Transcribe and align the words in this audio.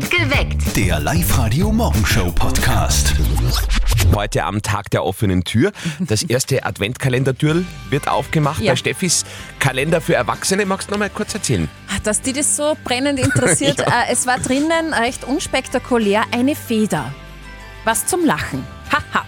Geweckt. 0.00 0.74
Der 0.76 0.98
Live-Radio-Morgenshow-Podcast. 1.00 3.14
Heute 4.14 4.44
am 4.44 4.62
Tag 4.62 4.88
der 4.90 5.04
offenen 5.04 5.44
Tür. 5.44 5.70
Das 6.00 6.22
erste 6.28 6.64
Adventkalendertürl 6.64 7.66
wird 7.90 8.08
aufgemacht 8.08 8.62
Ja. 8.62 8.72
bei 8.72 8.76
Steffis 8.76 9.26
Kalender 9.58 10.00
für 10.00 10.14
Erwachsene. 10.14 10.64
Magst 10.64 10.88
du 10.88 10.92
noch 10.92 10.98
mal 10.98 11.10
kurz 11.10 11.34
erzählen? 11.34 11.68
Dass 12.04 12.22
die 12.22 12.32
das 12.32 12.56
so 12.56 12.74
brennend 12.84 13.18
interessiert. 13.20 13.80
Ja. 13.80 14.04
äh, 14.04 14.12
es 14.12 14.26
war 14.26 14.38
drinnen 14.38 14.94
recht 14.94 15.24
unspektakulär 15.24 16.22
eine 16.32 16.54
Feder. 16.56 17.12
Was 17.84 18.06
zum 18.06 18.24
Lachen. 18.24 18.64
Haha. 18.90 19.21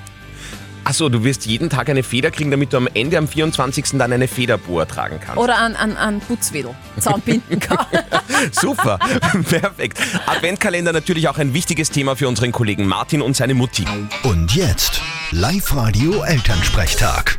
Achso, 0.84 1.08
du 1.08 1.24
wirst 1.24 1.46
jeden 1.46 1.70
Tag 1.70 1.88
eine 1.88 2.02
Feder 2.02 2.30
kriegen, 2.30 2.50
damit 2.50 2.74
du 2.74 2.76
am 2.76 2.86
Ende, 2.92 3.16
am 3.16 3.26
24. 3.26 3.92
dann 3.92 4.12
eine 4.12 4.28
Federbohr 4.28 4.86
tragen 4.86 5.18
kannst. 5.18 5.38
Oder 5.38 5.56
an, 5.56 5.74
an, 5.76 5.96
an 5.96 6.20
Putzwedel 6.20 6.74
zusammenbinden 6.94 7.58
kann. 7.58 7.86
Super, 8.52 8.98
perfekt. 9.48 9.98
Adventkalender 10.26 10.92
natürlich 10.92 11.26
auch 11.28 11.38
ein 11.38 11.54
wichtiges 11.54 11.90
Thema 11.90 12.16
für 12.16 12.28
unseren 12.28 12.52
Kollegen 12.52 12.86
Martin 12.86 13.22
und 13.22 13.34
seine 13.34 13.54
Mutti. 13.54 13.86
Und 14.24 14.54
jetzt 14.54 15.00
Live-Radio-Elternsprechtag. 15.30 17.38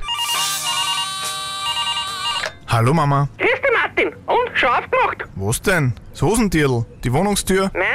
Hallo 2.68 2.96
Mama. 2.96 3.30
Grüß 3.38 3.48
dich, 3.48 3.62
Martin. 3.80 4.08
Und, 4.26 4.58
schon 4.58 4.70
aufgemacht? 4.70 5.24
Was 5.36 5.62
denn? 5.62 5.94
Das 6.12 6.24
Hosentierl? 6.24 6.84
Die 7.04 7.14
Wohnungstür? 7.14 7.70
Nein, 7.74 7.86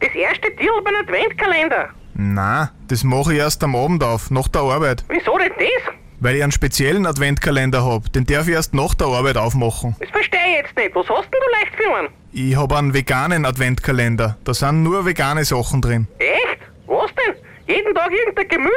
das 0.00 0.14
erste 0.14 0.48
Tier 0.56 0.72
beim 0.82 0.94
Adventkalender. 0.96 1.90
Na, 2.20 2.72
das 2.88 3.04
mache 3.04 3.32
ich 3.32 3.38
erst 3.38 3.62
am 3.62 3.76
Abend 3.76 4.02
auf, 4.02 4.32
nach 4.32 4.48
der 4.48 4.62
Arbeit. 4.62 5.04
Wieso 5.08 5.38
denn 5.38 5.52
das? 5.56 5.94
Weil 6.18 6.34
ich 6.34 6.42
einen 6.42 6.50
speziellen 6.50 7.06
Adventkalender 7.06 7.84
hab. 7.84 8.12
Den 8.12 8.26
darf 8.26 8.48
ich 8.48 8.54
erst 8.54 8.74
nach 8.74 8.92
der 8.94 9.06
Arbeit 9.06 9.36
aufmachen. 9.36 9.94
Das 10.00 10.10
verstehe 10.10 10.40
ich 10.48 10.56
jetzt 10.64 10.76
nicht. 10.76 10.96
Was 10.96 11.08
hast 11.08 11.28
denn 11.32 11.40
du 11.40 11.60
leicht 11.60 11.76
für 11.76 11.94
einen? 11.96 12.08
Ich 12.32 12.56
hab 12.56 12.72
einen 12.72 12.92
veganen 12.92 13.46
Adventkalender. 13.46 14.36
Da 14.42 14.52
sind 14.52 14.82
nur 14.82 15.06
vegane 15.06 15.44
Sachen 15.44 15.80
drin. 15.80 16.08
Echt? 16.18 16.58
Was 16.88 17.10
denn? 17.14 17.36
Jeden 17.72 17.94
Tag 17.94 18.10
irgendein 18.10 18.48
Gemüse? 18.48 18.72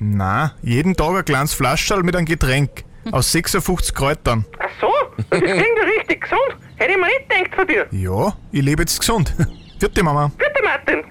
Na, 0.00 0.54
jeden 0.62 0.96
Tag 0.96 1.16
ein 1.16 1.24
kleines 1.26 1.52
Flaschall 1.52 2.02
mit 2.02 2.16
einem 2.16 2.24
Getränk. 2.24 2.84
Aus 3.12 3.30
56 3.30 3.94
Kräutern. 3.94 4.46
Ach 4.58 4.70
so, 4.80 4.90
das 5.28 5.40
klingt 5.40 5.52
ja 5.54 5.84
richtig 5.98 6.22
gesund. 6.22 6.56
Hätte 6.76 6.92
ich 6.92 6.96
mir 6.96 7.06
nicht 7.06 7.28
gedacht 7.28 7.54
von 7.56 7.66
dir. 7.66 7.86
Ja, 7.90 8.34
ich 8.52 8.62
lebe 8.62 8.82
jetzt 8.84 8.98
gesund. 8.98 9.34
Vierte 9.78 10.02
Mama. 10.02 10.30
Bitte, 10.38 10.62
Martin. 10.64 11.04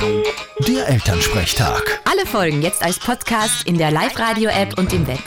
Der 0.00 0.88
Elternsprechtag. 0.88 2.00
Alle 2.04 2.26
Folgen 2.26 2.62
jetzt 2.62 2.82
als 2.82 2.98
Podcast 2.98 3.66
in 3.66 3.78
der 3.78 3.90
Live-Radio-App 3.90 4.76
und 4.78 4.92
im 4.92 5.06
Web. 5.06 5.20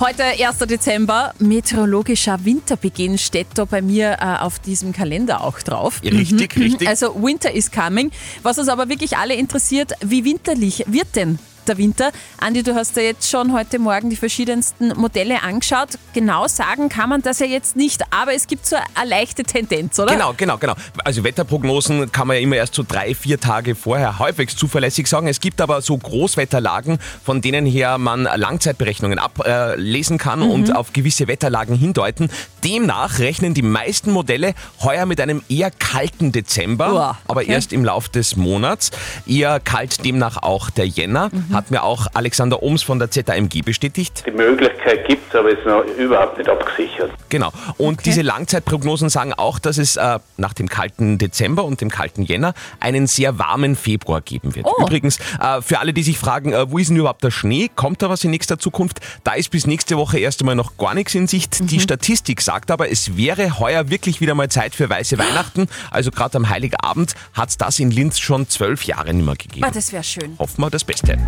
Heute, 0.00 0.24
1. 0.24 0.58
Dezember, 0.58 1.34
meteorologischer 1.38 2.44
Winterbeginn 2.44 3.18
steht 3.18 3.48
da 3.54 3.64
bei 3.66 3.82
mir 3.82 4.16
äh, 4.20 4.38
auf 4.40 4.58
diesem 4.58 4.92
Kalender 4.92 5.42
auch 5.42 5.58
drauf. 5.60 6.02
Richtig, 6.02 6.56
richtig. 6.56 6.88
Also 6.88 7.14
Winter 7.22 7.52
is 7.52 7.70
coming. 7.70 8.10
Was 8.42 8.58
uns 8.58 8.68
aber 8.68 8.88
wirklich 8.88 9.16
alle 9.16 9.34
interessiert, 9.34 9.92
wie 10.00 10.24
winterlich 10.24 10.84
wird 10.86 11.14
denn 11.14 11.38
der 11.68 11.78
Winter? 11.78 12.10
Andi, 12.38 12.62
du 12.62 12.74
hast 12.74 12.96
ja 12.96 13.02
jetzt 13.02 13.30
schon 13.30 13.52
heute 13.52 13.78
Morgen 13.78 14.10
die 14.10 14.16
verschiedensten 14.16 14.88
Modelle 14.96 15.42
angeschaut. 15.42 15.90
Genau 16.12 16.46
sagen 16.48 16.88
kann 16.88 17.08
man 17.08 17.22
das 17.22 17.38
ja 17.38 17.46
jetzt 17.46 17.76
nicht, 17.76 18.02
aber 18.10 18.34
es 18.34 18.46
gibt 18.46 18.66
so 18.66 18.76
eine 18.94 19.08
leichte 19.08 19.42
Tendenz, 19.44 19.98
oder? 19.98 20.12
Genau, 20.12 20.34
genau, 20.36 20.58
genau. 20.58 20.74
Also 21.04 21.24
Wetterprognosen 21.24 22.10
kann 22.12 22.26
man 22.28 22.36
ja 22.36 22.42
immer 22.42 22.56
erst 22.56 22.74
so 22.74 22.84
drei, 22.86 23.14
vier 23.14 23.40
Tage 23.40 23.74
vorher 23.74 24.18
halbwegs 24.18 24.56
zuverlässig 24.56 25.06
sagen. 25.06 25.26
Es 25.28 25.40
gibt 25.40 25.60
aber 25.60 25.82
so 25.82 25.96
Großwetterlagen, 25.96 26.98
von 27.24 27.40
denen 27.40 27.66
her 27.66 27.98
man 27.98 28.24
Langzeitberechnungen 28.24 29.18
ablesen 29.18 30.18
kann 30.18 30.40
Mhm. 30.40 30.50
und 30.50 30.76
auf 30.76 30.92
gewisse 30.92 31.28
Wetterlagen 31.28 31.76
hindeuten. 31.76 32.30
Demnach 32.64 33.18
rechnen 33.18 33.54
die 33.54 33.62
meisten 33.62 34.12
Modelle 34.12 34.54
heuer 34.82 35.06
mit 35.06 35.20
einem 35.20 35.42
eher 35.48 35.70
kalten 35.70 36.32
Dezember, 36.32 36.92
Uah, 36.92 37.18
aber 37.28 37.40
okay. 37.42 37.52
erst 37.52 37.72
im 37.72 37.84
Lauf 37.84 38.08
des 38.08 38.36
Monats. 38.36 38.90
Eher 39.26 39.60
kalt 39.60 40.04
demnach 40.04 40.42
auch 40.42 40.70
der 40.70 40.86
Jänner, 40.86 41.30
Mhm. 41.32 41.54
hat 41.54 41.70
mir 41.70 41.82
auch 41.82 42.06
Alexander 42.14 42.62
Ohms 42.62 42.82
von 42.82 42.98
der 42.98 43.10
ZAMG 43.10 43.62
bestätigt. 43.64 44.22
Die 44.26 44.30
Möglichkeit 44.30 45.06
gibt 45.08 45.28
es, 45.32 45.38
aber 45.38 45.50
ist 45.50 45.64
noch 45.66 45.84
überhaupt 45.98 46.38
nicht 46.38 46.48
abgesichert. 46.48 47.10
Genau. 47.28 47.52
Und 47.78 48.04
diese 48.06 48.22
Langzeitprognosen 48.22 49.08
sagen 49.08 49.32
auch, 49.32 49.58
dass 49.58 49.78
es 49.78 49.96
äh, 49.96 50.18
nach 50.36 50.52
dem 50.52 50.68
kalten 50.68 51.18
Dezember 51.18 51.64
und 51.64 51.80
dem 51.80 51.90
kalten 51.90 52.22
Jänner 52.22 52.54
einen 52.80 53.06
sehr 53.06 53.38
warmen 53.38 53.74
Februar 53.76 54.20
geben 54.20 54.54
wird. 54.54 54.66
Oh. 54.66 54.82
Übrigens, 54.82 55.18
äh, 55.40 55.60
für 55.62 55.78
alle, 55.80 55.92
die 55.92 56.02
sich 56.02 56.18
fragen, 56.18 56.52
äh, 56.52 56.70
wo 56.70 56.78
ist 56.78 56.90
denn 56.90 56.96
überhaupt 56.96 57.24
der 57.24 57.30
Schnee? 57.30 57.70
Kommt 57.74 58.02
da 58.02 58.10
was 58.10 58.22
in 58.24 58.30
nächster 58.30 58.58
Zukunft? 58.58 59.00
Da 59.24 59.32
ist 59.32 59.50
bis 59.50 59.66
nächste 59.66 59.96
Woche 59.96 60.18
erst 60.18 60.40
einmal 60.40 60.54
noch 60.54 60.76
gar 60.76 60.94
nichts 60.94 61.14
in 61.14 61.26
Sicht. 61.26 61.70
Die 61.70 61.80
Statistik 61.80 62.40
sagt 62.40 62.51
aber, 62.52 62.90
es 62.90 63.16
wäre 63.16 63.58
heuer 63.58 63.88
wirklich 63.88 64.20
wieder 64.20 64.34
mal 64.34 64.48
Zeit 64.50 64.74
für 64.74 64.88
weiße 64.88 65.16
Weihnachten. 65.18 65.66
Also 65.90 66.10
gerade 66.10 66.36
am 66.36 66.48
Heiligabend 66.48 67.14
hat 67.32 67.48
es 67.50 67.56
das 67.56 67.78
in 67.78 67.90
Linz 67.90 68.18
schon 68.18 68.48
zwölf 68.48 68.84
Jahre 68.84 69.12
nicht 69.14 69.24
mehr 69.24 69.36
gegeben. 69.36 69.64
Ah, 69.64 69.70
das 69.70 69.92
wäre 69.92 70.04
schön. 70.04 70.36
Hoffen 70.38 70.60
wir 70.62 70.70
das 70.70 70.84
Beste. 70.84 71.18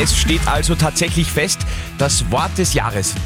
Es 0.00 0.16
steht 0.16 0.46
also 0.46 0.74
tatsächlich 0.74 1.30
fest, 1.30 1.60
das 1.98 2.30
Wort 2.30 2.56
des 2.58 2.74
Jahres. 2.74 3.12
Äh, 3.12 3.16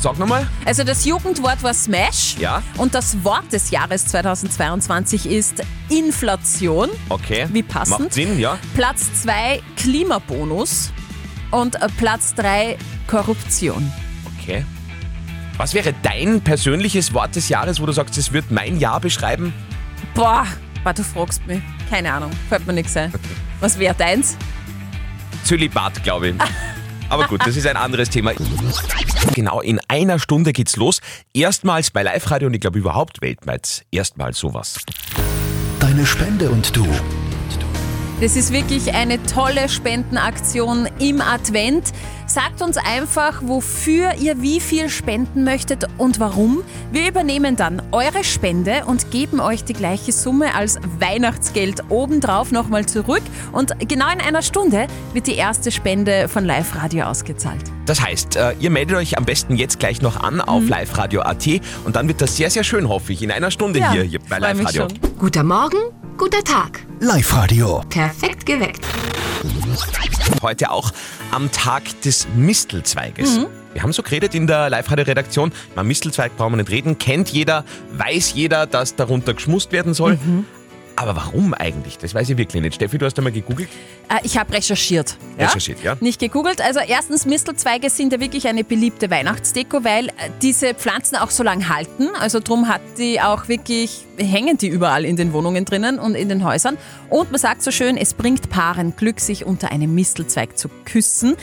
Sag 0.00 0.18
nochmal. 0.18 0.46
Also 0.64 0.84
das 0.84 1.04
Jugendwort 1.04 1.62
war 1.62 1.74
Smash 1.74 2.36
Ja. 2.38 2.62
und 2.78 2.94
das 2.94 3.22
Wort 3.24 3.52
des 3.52 3.70
Jahres 3.70 4.06
2022 4.06 5.26
ist 5.26 5.62
Inflation. 5.88 6.88
Okay. 7.08 7.46
Wie 7.52 7.62
passend. 7.62 8.00
Macht 8.00 8.14
Sinn, 8.14 8.38
ja. 8.38 8.58
Platz 8.74 9.06
2 9.22 9.60
Klimabonus 9.76 10.90
und 11.50 11.76
äh, 11.76 11.88
Platz 11.98 12.34
3 12.34 12.76
Korruption. 13.06 13.92
Okay. 14.40 14.64
Was 15.58 15.74
wäre 15.74 15.94
dein 16.02 16.40
persönliches 16.40 17.12
Wort 17.12 17.36
des 17.36 17.48
Jahres, 17.48 17.80
wo 17.80 17.86
du 17.86 17.92
sagst, 17.92 18.16
es 18.16 18.32
wird 18.32 18.50
mein 18.50 18.78
Jahr 18.78 19.00
beschreiben? 19.00 19.52
Boah, 20.14 20.46
boah, 20.82 20.92
du 20.94 21.04
fragst 21.04 21.46
mich. 21.46 21.60
Keine 21.90 22.12
Ahnung, 22.12 22.30
fällt 22.48 22.66
mir 22.66 22.72
nichts 22.72 22.96
ein. 22.96 23.12
Was 23.60 23.78
wäre 23.78 23.94
deins? 23.94 24.36
Zölibat, 25.44 26.02
glaube 26.02 26.30
ich. 26.30 26.34
Aber 27.08 27.26
gut, 27.28 27.46
das 27.46 27.56
ist 27.56 27.66
ein 27.66 27.76
anderes 27.76 28.08
Thema. 28.08 28.32
Genau, 29.34 29.60
in 29.60 29.78
einer 29.88 30.18
Stunde 30.18 30.52
geht's 30.52 30.76
los. 30.76 31.00
Erstmals 31.34 31.90
bei 31.90 32.02
Live-Radio 32.02 32.48
und 32.48 32.54
ich 32.54 32.60
glaube 32.60 32.78
überhaupt 32.78 33.20
weltweit 33.20 33.84
erstmals 33.90 34.38
sowas. 34.38 34.78
Deine 35.78 36.06
Spende 36.06 36.50
und 36.50 36.74
du. 36.74 36.86
Das 38.22 38.36
ist 38.36 38.52
wirklich 38.52 38.94
eine 38.94 39.22
tolle 39.24 39.68
Spendenaktion 39.68 40.88
im 41.00 41.20
Advent. 41.20 41.92
Sagt 42.32 42.62
uns 42.62 42.78
einfach, 42.78 43.42
wofür 43.44 44.14
ihr 44.14 44.40
wie 44.40 44.58
viel 44.58 44.88
spenden 44.88 45.44
möchtet 45.44 45.84
und 45.98 46.18
warum. 46.18 46.62
Wir 46.90 47.06
übernehmen 47.06 47.56
dann 47.56 47.82
eure 47.92 48.24
Spende 48.24 48.84
und 48.86 49.10
geben 49.10 49.38
euch 49.38 49.64
die 49.64 49.74
gleiche 49.74 50.12
Summe 50.12 50.54
als 50.54 50.78
Weihnachtsgeld 50.98 51.82
obendrauf 51.90 52.50
nochmal 52.50 52.86
zurück. 52.86 53.20
Und 53.52 53.72
genau 53.86 54.10
in 54.10 54.22
einer 54.22 54.40
Stunde 54.40 54.86
wird 55.12 55.26
die 55.26 55.34
erste 55.34 55.70
Spende 55.70 56.26
von 56.26 56.46
Live 56.46 56.74
Radio 56.74 57.04
ausgezahlt. 57.04 57.64
Das 57.84 58.00
heißt, 58.00 58.36
äh, 58.36 58.54
ihr 58.60 58.70
meldet 58.70 58.96
euch 58.96 59.18
am 59.18 59.26
besten 59.26 59.56
jetzt 59.56 59.78
gleich 59.78 60.00
noch 60.00 60.16
an 60.18 60.36
Mhm. 60.36 60.40
auf 60.40 60.62
liveradio.at 60.62 61.46
und 61.84 61.96
dann 61.96 62.08
wird 62.08 62.22
das 62.22 62.34
sehr, 62.38 62.48
sehr 62.48 62.64
schön, 62.64 62.88
hoffe 62.88 63.12
ich, 63.12 63.20
in 63.22 63.30
einer 63.30 63.50
Stunde 63.50 63.80
Ja, 63.80 63.92
hier, 63.92 64.04
hier 64.04 64.20
bei 64.30 64.38
Live-Radio. 64.38 64.88
schon. 64.88 65.18
Guter 65.18 65.42
Morgen, 65.44 65.76
guter 66.16 66.42
Tag. 66.42 66.80
Live-Radio. 67.00 67.82
Perfekt 67.90 68.46
geweckt. 68.46 68.86
Heute 70.42 70.70
auch 70.70 70.92
am 71.30 71.50
Tag 71.50 71.82
des 72.02 72.26
Mistelzweiges. 72.34 73.38
Mhm. 73.38 73.46
Wir 73.72 73.82
haben 73.82 73.92
so 73.92 74.02
geredet 74.02 74.34
in 74.34 74.46
der 74.46 74.68
Live-Radio-Redaktion. 74.70 75.52
Beim 75.74 75.86
Mistelzweig 75.86 76.36
brauchen 76.36 76.52
wir 76.52 76.56
nicht 76.58 76.70
reden. 76.70 76.98
Kennt 76.98 77.30
jeder, 77.30 77.64
weiß 77.92 78.34
jeder, 78.34 78.66
dass 78.66 78.96
darunter 78.96 79.34
geschmust 79.34 79.72
werden 79.72 79.94
soll. 79.94 80.14
Mhm. 80.14 80.44
Aber 81.02 81.16
warum 81.16 81.52
eigentlich? 81.52 81.98
Das 81.98 82.14
weiß 82.14 82.30
ich 82.30 82.36
wirklich 82.36 82.62
nicht. 82.62 82.76
Steffi, 82.76 82.96
du 82.96 83.06
hast 83.06 83.18
einmal 83.18 83.32
gegoogelt. 83.32 83.68
Äh, 84.08 84.18
ich 84.22 84.38
habe 84.38 84.52
recherchiert. 84.52 85.16
Recherchiert, 85.36 85.82
ja. 85.82 85.96
Nicht 86.00 86.20
gegoogelt. 86.20 86.60
Also 86.60 86.78
erstens, 86.78 87.26
Mistelzweige 87.26 87.90
sind 87.90 88.12
ja 88.12 88.20
wirklich 88.20 88.46
eine 88.46 88.62
beliebte 88.62 89.10
Weihnachtsdeko, 89.10 89.82
weil 89.82 90.08
äh, 90.08 90.30
diese 90.40 90.74
Pflanzen 90.74 91.16
auch 91.16 91.30
so 91.30 91.42
lang 91.42 91.68
halten. 91.68 92.10
Also 92.20 92.38
drum 92.38 92.68
hat 92.68 92.82
die 92.98 93.20
auch 93.20 93.48
wirklich, 93.48 94.06
hängen 94.16 94.58
die 94.58 94.68
überall 94.68 95.04
in 95.04 95.16
den 95.16 95.32
Wohnungen 95.32 95.64
drinnen 95.64 95.98
und 95.98 96.14
in 96.14 96.28
den 96.28 96.44
Häusern. 96.44 96.78
Und 97.10 97.32
man 97.32 97.40
sagt 97.40 97.64
so 97.64 97.72
schön, 97.72 97.96
es 97.96 98.14
bringt 98.14 98.48
Paaren 98.48 98.94
Glück, 98.94 99.18
sich 99.18 99.44
unter 99.44 99.72
einem 99.72 99.92
Mistelzweig 99.96 100.56
zu 100.56 100.68
küssen. 100.84 101.34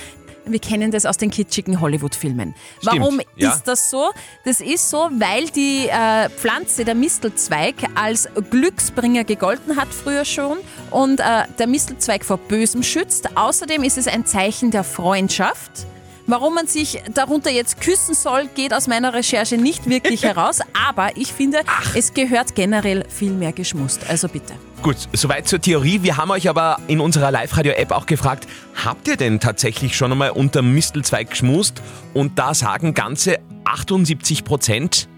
Wir 0.51 0.59
kennen 0.59 0.91
das 0.91 1.05
aus 1.05 1.17
den 1.17 1.29
kitschigen 1.29 1.81
Hollywood-Filmen. 1.81 2.55
Warum 2.83 3.21
ja. 3.35 3.53
ist 3.53 3.63
das 3.63 3.89
so? 3.89 4.11
Das 4.45 4.61
ist 4.61 4.89
so, 4.89 5.09
weil 5.11 5.47
die 5.49 5.87
äh, 5.87 6.29
Pflanze, 6.29 6.85
der 6.85 6.95
Mistelzweig, 6.95 7.75
als 7.95 8.29
Glücksbringer 8.49 9.23
gegolten 9.23 9.75
hat 9.75 9.89
früher 9.89 10.25
schon 10.25 10.57
und 10.91 11.19
äh, 11.19 11.43
der 11.57 11.67
Mistelzweig 11.67 12.25
vor 12.25 12.37
Bösem 12.37 12.83
schützt. 12.83 13.37
Außerdem 13.37 13.83
ist 13.83 13.97
es 13.97 14.07
ein 14.07 14.25
Zeichen 14.25 14.71
der 14.71 14.83
Freundschaft. 14.83 15.85
Warum 16.29 16.53
man 16.53 16.67
sich 16.67 17.01
darunter 17.11 17.49
jetzt 17.49 17.81
küssen 17.81 18.13
soll, 18.13 18.47
geht 18.53 18.71
aus 18.71 18.85
meiner 18.85 19.15
Recherche 19.15 19.57
nicht 19.57 19.89
wirklich 19.89 20.21
heraus, 20.25 20.59
aber 20.87 21.17
ich 21.17 21.33
finde, 21.33 21.61
es 21.95 22.13
gehört 22.13 22.53
generell 22.53 23.03
viel 23.09 23.31
mehr 23.31 23.51
geschmust. 23.51 24.07
Also 24.07 24.27
bitte. 24.27 24.53
Gut, 24.83 24.97
soweit 25.11 25.47
zur 25.47 25.59
Theorie. 25.59 26.03
Wir 26.03 26.17
haben 26.17 26.29
euch 26.29 26.47
aber 26.47 26.77
in 26.85 26.99
unserer 26.99 27.31
Live-Radio-App 27.31 27.91
auch 27.91 28.05
gefragt, 28.05 28.47
habt 28.75 29.07
ihr 29.07 29.17
denn 29.17 29.39
tatsächlich 29.39 29.97
schon 29.97 30.11
einmal 30.11 30.29
unter 30.29 30.61
Mistelzweig 30.61 31.31
geschmust? 31.31 31.81
Und 32.13 32.37
da 32.37 32.53
sagen 32.53 32.93
ganze 32.93 33.39
78 33.63 34.43
Prozent 34.43 35.09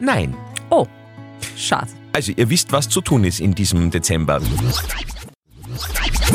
Nein. 0.00 0.34
Oh, 0.70 0.86
schade. 1.58 1.88
Also 2.14 2.32
ihr 2.34 2.48
wisst, 2.48 2.72
was 2.72 2.88
zu 2.88 3.02
tun 3.02 3.24
ist 3.24 3.38
in 3.38 3.54
diesem 3.54 3.90
Dezember. 3.90 4.40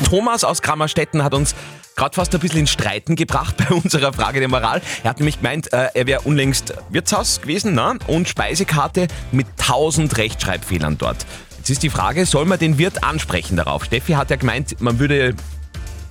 Thomas 0.08 0.44
aus 0.44 0.62
Grammerstetten 0.62 1.24
hat 1.24 1.34
uns 1.34 1.56
gerade 1.98 2.16
fast 2.16 2.34
ein 2.34 2.40
bisschen 2.40 2.62
in 2.62 2.68
Streiten 2.68 3.18
gebracht 3.18 3.56
bei 3.58 3.76
unserer 3.76 4.14
Frage 4.14 4.40
der 4.40 4.48
Moral. 4.48 4.82
Er 5.04 5.10
hat 5.10 5.20
nämlich 5.20 5.42
gemeint, 5.42 5.74
äh, 5.74 5.90
er 5.94 6.08
wäre 6.08 6.22
unlängst 6.22 6.74
Wirtshaus 6.90 7.42
gewesen 7.42 7.74
ne? 7.74 7.98
und 8.08 8.30
Speisekarte 8.30 9.08
mit 9.34 9.48
1000 9.60 10.16
Rechtschreibfehlern 10.18 10.98
dort. 10.98 11.26
Jetzt 11.58 11.70
ist 11.72 11.84
die 11.84 11.90
Frage, 11.90 12.26
soll 12.26 12.46
man 12.46 12.60
den 12.60 12.78
Wirt 12.78 13.04
ansprechen 13.04 13.58
darauf? 13.58 13.84
Steffi 13.84 14.14
hat 14.14 14.30
ja 14.30 14.38
gemeint, 14.38 14.80
man 14.80 15.00
würde 15.00 15.36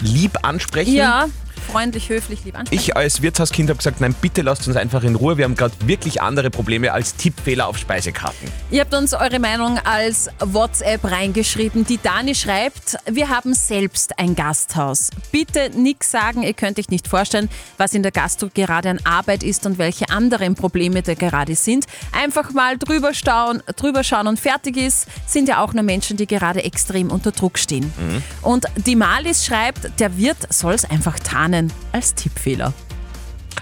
lieb 0.00 0.38
ansprechen. 0.42 0.92
Ja, 0.92 1.28
freundlich, 1.76 2.08
höflich, 2.08 2.42
lieb 2.46 2.58
ansprechen. 2.58 2.82
Ich 2.82 2.96
als 2.96 3.20
Wirtshauskind 3.20 3.68
habe 3.68 3.76
gesagt, 3.76 4.00
nein, 4.00 4.14
bitte 4.18 4.40
lasst 4.40 4.66
uns 4.66 4.78
einfach 4.78 5.02
in 5.02 5.14
Ruhe. 5.14 5.36
Wir 5.36 5.44
haben 5.44 5.56
gerade 5.56 5.74
wirklich 5.84 6.22
andere 6.22 6.48
Probleme 6.48 6.90
als 6.90 7.16
Tippfehler 7.16 7.66
auf 7.66 7.76
Speisekarten. 7.76 8.48
Ihr 8.70 8.80
habt 8.80 8.94
uns 8.94 9.12
eure 9.12 9.38
Meinung 9.38 9.78
als 9.84 10.30
WhatsApp 10.40 11.04
reingeschrieben. 11.04 11.84
Die 11.84 12.00
Dani 12.02 12.34
schreibt, 12.34 12.96
wir 13.04 13.28
haben 13.28 13.52
selbst 13.52 14.18
ein 14.18 14.34
Gasthaus. 14.34 15.10
Bitte 15.32 15.68
nix 15.76 16.10
sagen, 16.10 16.44
ihr 16.44 16.54
könnt 16.54 16.78
euch 16.78 16.88
nicht 16.88 17.08
vorstellen, 17.08 17.50
was 17.76 17.92
in 17.92 18.02
der 18.02 18.10
Gastro 18.10 18.48
gerade 18.54 18.88
an 18.88 19.00
Arbeit 19.04 19.42
ist 19.42 19.66
und 19.66 19.76
welche 19.76 20.08
anderen 20.08 20.54
Probleme 20.54 21.02
da 21.02 21.12
gerade 21.12 21.56
sind. 21.56 21.84
Einfach 22.12 22.54
mal 22.54 22.78
drüber 22.78 23.12
schauen, 23.12 23.62
drüber 23.76 24.02
schauen 24.02 24.28
und 24.28 24.40
fertig 24.40 24.78
ist, 24.78 25.08
sind 25.26 25.46
ja 25.46 25.62
auch 25.62 25.74
nur 25.74 25.82
Menschen, 25.82 26.16
die 26.16 26.26
gerade 26.26 26.64
extrem 26.64 27.10
unter 27.10 27.32
Druck 27.32 27.58
stehen. 27.58 27.92
Und 28.40 28.64
die 28.86 28.96
Malis 28.96 29.44
schreibt, 29.44 30.00
der 30.00 30.16
Wirt 30.16 30.38
soll 30.48 30.72
es 30.72 30.86
einfach 30.86 31.18
tarnen 31.18 31.65
als 31.92 32.14
Tippfehler. 32.14 32.72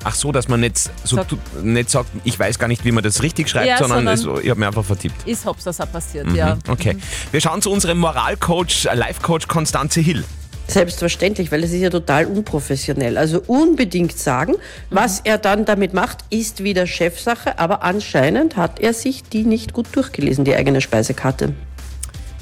Ach 0.03 0.15
so, 0.15 0.33
dass 0.33 0.49
man 0.49 0.61
nicht, 0.61 0.77
so, 1.05 1.17
Sag- 1.17 1.29
nicht 1.63 1.89
sagt, 1.89 2.11
ich 2.25 2.39
weiß 2.39 2.59
gar 2.59 2.67
nicht, 2.67 2.85
wie 2.85 2.93
man 2.93 3.03
das 3.05 3.23
richtig 3.23 3.49
schreibt, 3.49 3.69
Ja, 3.69 3.79
sondern, 3.79 4.17
sondern- 4.17 4.39
es, 4.39 4.45
ich 4.45 4.51
habe 4.51 4.61
mir 4.61 4.67
einfach 4.67 4.85
vertippt. 4.85 5.27
Ist 5.27 5.47
hops, 5.47 5.65
das 5.65 5.79
passiert, 5.79 6.31
ja. 6.33 6.59
Okay. 6.69 6.97
Wir 7.31 7.41
schauen 7.41 7.63
zu 7.63 7.71
unserem 7.71 7.99
Moralcoach, 7.99 8.87
äh, 8.87 8.95
Life-Coach 8.95 9.47
Konstanze 9.49 10.01
Hill. 10.01 10.25
Selbstverständlich, 10.67 11.53
weil 11.53 11.63
es 11.63 11.73
ist 11.73 11.81
ja 11.81 11.91
total 11.91 12.25
unprofessionell. 12.27 13.19
Also 13.19 13.43
unbedingt 13.47 14.17
sagen, 14.19 14.55
was 14.91 15.21
er 15.21 15.39
dann 15.39 15.65
damit 15.67 15.93
macht, 15.95 16.19
ist 16.31 16.65
wieder 16.65 16.87
Chefsache, 16.87 17.59
aber 17.59 17.83
anscheinend 17.83 18.57
hat 18.57 18.81
er 18.81 18.95
sich 18.95 19.23
die 19.25 19.45
nicht 19.45 19.75
gut 19.75 19.87
durchgelesen, 19.93 20.45
die 20.45 20.55
eigene 20.55 20.81
Speisekarte. 20.81 21.55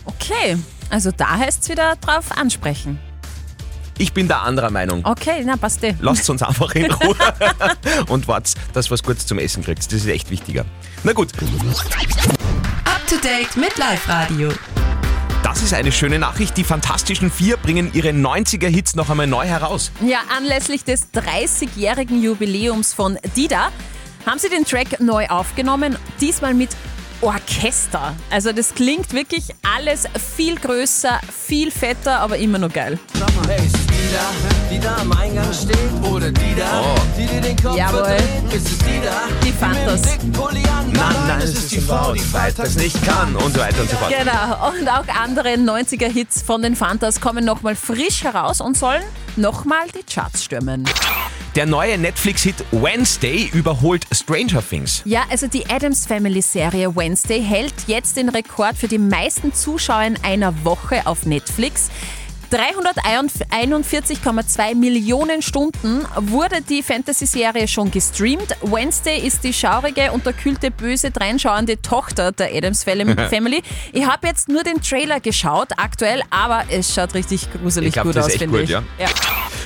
Okay, 0.04 0.56
also 0.90 1.10
da 1.16 1.36
heißt 1.36 1.64
es 1.64 1.68
wieder 1.68 1.96
drauf 1.96 2.30
ansprechen. 2.36 2.98
Ich 3.98 4.12
bin 4.12 4.26
da 4.28 4.40
anderer 4.42 4.70
Meinung. 4.70 5.04
Okay, 5.04 5.42
na 5.44 5.56
passt 5.56 5.82
eh. 5.84 5.94
Lasst 6.00 6.28
uns 6.30 6.42
einfach 6.42 6.74
in 6.74 6.90
Ruhe 6.92 7.16
und 8.08 8.26
wartet, 8.28 8.54
dass 8.72 8.90
was 8.90 9.02
Gutes 9.02 9.26
zum 9.26 9.38
Essen 9.38 9.62
kriegt. 9.62 9.84
Das 9.86 9.92
ist 9.92 10.06
echt 10.06 10.30
wichtiger. 10.30 10.64
Na 11.04 11.12
gut, 11.12 11.28
Up 12.84 13.06
to 13.08 13.16
date 13.22 13.56
mit 13.56 13.76
Live 13.78 14.08
Radio. 14.08 14.50
das 15.42 15.62
ist 15.62 15.74
eine 15.74 15.92
schöne 15.92 16.18
Nachricht. 16.18 16.56
Die 16.56 16.64
Fantastischen 16.64 17.30
Vier 17.30 17.56
bringen 17.56 17.90
ihre 17.92 18.08
90er-Hits 18.10 18.94
noch 18.96 19.10
einmal 19.10 19.26
neu 19.26 19.44
heraus. 19.46 19.90
Ja, 20.00 20.18
anlässlich 20.36 20.84
des 20.84 21.12
30-jährigen 21.12 22.22
Jubiläums 22.22 22.94
von 22.94 23.18
Dida 23.36 23.70
haben 24.26 24.38
sie 24.38 24.48
den 24.48 24.64
Track 24.64 25.00
neu 25.00 25.26
aufgenommen, 25.28 25.96
diesmal 26.20 26.54
mit 26.54 26.70
Orchester. 27.20 28.14
Also 28.30 28.52
das 28.52 28.74
klingt 28.74 29.12
wirklich 29.12 29.44
alles 29.76 30.04
viel 30.36 30.56
größer, 30.56 31.20
viel 31.46 31.70
fetter, 31.70 32.20
aber 32.20 32.36
immer 32.38 32.58
noch 32.58 32.72
geil. 32.72 32.98
Hey, 33.46 33.64
ist 33.64 33.76
es 33.76 33.81
die 34.02 34.12
da, 34.14 34.70
die 34.70 34.80
da 34.80 34.96
am 34.96 35.12
Eingang 35.12 35.52
steht? 35.52 35.76
Oder 36.10 36.30
die 36.30 36.54
da, 36.56 36.82
die 37.16 37.26
dir 37.26 37.40
den 37.40 37.56
Kopf 37.56 37.76
Jawohl. 37.76 38.04
verdreht? 38.04 38.52
Ist 38.52 38.66
es 38.66 38.78
die 38.78 39.00
da? 39.04 39.28
Die 39.44 39.52
Fantas. 39.52 40.02
an? 40.12 40.92
Nein, 40.92 41.14
nein, 41.28 41.40
es 41.42 41.54
ist 41.54 41.72
die 41.72 41.80
Frau, 41.80 42.12
die 42.12 42.20
Freitags 42.20 42.76
nicht 42.76 43.02
kann 43.04 43.34
und 43.36 43.54
so 43.54 43.60
weiter 43.60 43.80
und 43.80 43.90
so 43.90 43.96
fort. 43.96 44.10
Genau, 44.10 44.68
und 44.68 44.88
auch 44.88 45.06
andere 45.22 45.50
90er-Hits 45.54 46.42
von 46.42 46.62
den 46.62 46.76
Fantas 46.76 47.20
kommen 47.20 47.44
nochmal 47.44 47.76
frisch 47.76 48.24
heraus 48.24 48.60
und 48.60 48.76
sollen 48.76 49.02
nochmal 49.36 49.86
die 49.94 50.02
Charts 50.02 50.44
stürmen. 50.44 50.84
Der 51.54 51.66
neue 51.66 51.98
Netflix-Hit 51.98 52.64
Wednesday 52.72 53.50
überholt 53.52 54.06
Stranger 54.10 54.66
Things. 54.66 55.02
Ja, 55.04 55.24
also 55.30 55.46
die 55.46 55.68
Adams 55.68 56.06
Family 56.06 56.40
Serie 56.40 56.96
Wednesday 56.96 57.42
hält 57.42 57.74
jetzt 57.86 58.16
den 58.16 58.30
Rekord 58.30 58.76
für 58.76 58.88
die 58.88 58.98
meisten 58.98 59.52
Zuschauer 59.52 60.02
in 60.04 60.24
einer 60.24 60.64
Woche 60.64 61.06
auf 61.06 61.26
Netflix. 61.26 61.90
341,2 62.52 64.74
Millionen 64.74 65.40
Stunden 65.42 66.04
wurde 66.16 66.60
die 66.60 66.82
Fantasy-Serie 66.82 67.66
schon 67.66 67.90
gestreamt. 67.90 68.54
Wednesday 68.62 69.18
ist 69.26 69.42
die 69.44 69.52
schaurige, 69.54 70.12
unterkühlte, 70.12 70.70
böse, 70.70 71.10
dreinschauende 71.10 71.80
Tochter 71.80 72.32
der 72.32 72.54
Adams 72.54 72.84
Fam- 72.84 73.16
Family. 73.30 73.62
Ich 73.92 74.06
habe 74.06 74.26
jetzt 74.28 74.48
nur 74.48 74.62
den 74.62 74.80
Trailer 74.82 75.20
geschaut, 75.20 75.68
aktuell, 75.76 76.22
aber 76.30 76.64
es 76.70 76.94
schaut 76.94 77.14
richtig 77.14 77.48
gruselig 77.52 77.88
Ich 77.88 77.94
glaub, 77.94 78.06
gut 78.06 78.16
das 78.16 78.26
aus, 78.26 78.32
finde 78.32 78.58
gut, 78.58 78.64
ich. 78.64 78.70
ja. 78.70 78.82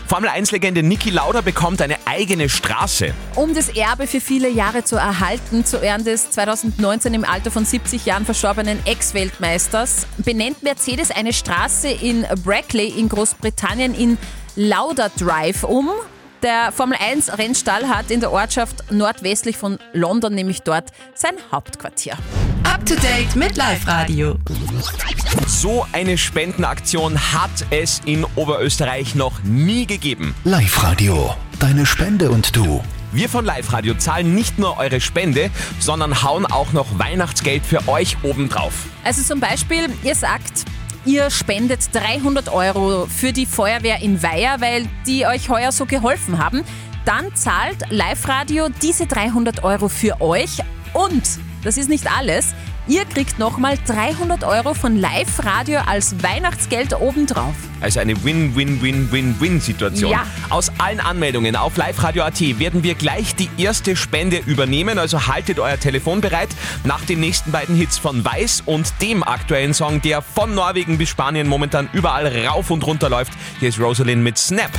Formel 0.07 0.31
1-Legende 0.31 0.85
Niki 0.85 1.11
Lauda 1.11 1.41
bekommt 1.41 1.83
eine 1.83 1.97
eigene 2.05 2.49
Straße. 2.49 3.13
Um 3.35 3.55
das 3.55 3.71
Erbe 3.71 4.07
für 4.07 4.21
viele 4.21 4.49
Jahre 4.49 4.85
zu 4.85 4.95
erhalten, 4.95 5.65
zu 5.65 5.79
Ehren 5.79 6.05
des 6.05 6.31
2019 6.31 7.13
im 7.13 7.25
Alter 7.25 7.51
von 7.51 7.65
70 7.65 8.07
Jahren 8.07 8.25
verstorbenen 8.25 8.79
Ex-Weltmeisters, 8.87 10.07
benennt 10.19 10.63
Mercedes 10.63 11.11
eine 11.11 11.33
Straße 11.33 11.89
in 11.89 12.25
Brackley 12.45 12.89
in 12.89 13.09
Großbritannien 13.09 13.95
in 13.95 14.17
Lauda 14.55 15.09
Drive 15.19 15.65
um. 15.65 15.91
Der 16.45 16.71
Formel 16.71 16.99
1 17.01 17.37
Rennstall 17.37 17.89
hat 17.89 18.13
in 18.13 18.21
der 18.21 18.31
Ortschaft 18.31 18.93
nordwestlich 18.93 19.57
von 19.57 19.79
London 19.93 20.35
nämlich 20.35 20.63
dort 20.63 20.91
sein 21.15 21.35
Hauptquartier. 21.51 22.17
Up 22.77 22.85
to 22.85 22.95
date 22.97 23.35
mit 23.35 23.57
Live 23.57 23.87
Radio. 23.87 24.37
So 25.47 25.87
eine 25.93 26.19
Spendenaktion 26.19 27.19
hat 27.33 27.51
es 27.71 28.03
in 28.05 28.27
Oberösterreich 28.35 29.15
noch 29.15 29.43
nie 29.45 29.87
gegeben. 29.87 30.35
Live-Radio. 30.45 31.35
Deine 31.59 31.87
Spende 31.87 32.31
und 32.31 32.55
du. 32.55 32.85
Wir 33.13 33.31
von 33.31 33.47
Live 33.47 33.73
Radio 33.73 33.95
zahlen 33.95 34.35
nicht 34.35 34.59
nur 34.59 34.77
eure 34.77 35.01
Spende, 35.01 35.49
sondern 35.79 36.23
hauen 36.23 36.45
auch 36.45 36.75
noch 36.75 36.99
Weihnachtsgeld 36.99 37.65
für 37.65 37.89
euch 37.89 38.19
obendrauf. 38.23 38.75
Also 39.05 39.23
zum 39.23 39.41
Beispiel, 39.41 39.89
ihr 40.03 40.15
sagt, 40.15 40.67
ihr 41.07 41.31
spendet 41.31 41.81
300 41.95 42.51
Euro 42.51 43.07
für 43.07 43.33
die 43.33 43.47
Feuerwehr 43.47 44.03
in 44.03 44.23
Weiher, 44.23 44.61
weil 44.61 44.87
die 45.07 45.27
euch 45.27 45.49
heuer 45.49 45.73
so 45.73 45.87
geholfen 45.87 46.37
haben. 46.37 46.63
Dann 47.07 47.35
zahlt 47.35 47.79
Live 47.89 48.29
Radio 48.29 48.69
diese 48.83 49.07
300 49.07 49.65
Euro 49.65 49.89
für 49.89 50.21
euch 50.21 50.59
und, 50.93 51.23
das 51.63 51.77
ist 51.77 51.89
nicht 51.89 52.07
alles, 52.11 52.55
ihr 52.87 53.05
kriegt 53.05 53.39
nochmal 53.39 53.79
300 53.87 54.45
Euro 54.45 54.75
von 54.75 54.97
Live 54.97 55.45
Radio 55.45 55.81
als 55.87 56.23
Weihnachtsgeld 56.23 56.99
obendrauf. 56.99 57.55
Also 57.81 58.01
eine 58.01 58.23
Win-Win-Win-Win-Win-Situation. 58.25 60.11
Ja. 60.11 60.27
Aus 60.51 60.73
allen 60.79 61.01
Anmeldungen 61.01 61.57
auf 61.57 61.77
liveradio.at 61.77 62.41
werden 62.59 62.83
wir 62.83 62.95
gleich 62.95 63.35
die 63.35 63.51
erste 63.59 63.97
Spende 63.97 64.39
übernehmen. 64.39 64.99
Also 64.99 65.27
haltet 65.27 65.59
euer 65.59 65.79
Telefon 65.79 66.21
bereit. 66.21 66.49
Nach 66.85 67.05
den 67.05 67.21
nächsten 67.21 67.53
beiden 67.53 67.77
Hits 67.77 67.99
von 67.99 68.25
Weiß 68.25 68.63
und 68.65 68.93
dem 69.03 69.23
aktuellen 69.23 69.75
Song, 69.75 70.01
der 70.03 70.23
von 70.23 70.55
Norwegen 70.55 70.99
bis 70.99 71.09
Spanien 71.09 71.49
momentan 71.49 71.89
überall 71.93 72.27
rauf 72.47 72.71
und 72.71 72.87
runter 72.87 73.11
läuft. 73.11 73.33
Hier 73.61 73.69
ist 73.69 73.81
Rosalind 73.81 74.23
mit 74.23 74.39
Snap. 74.39 74.73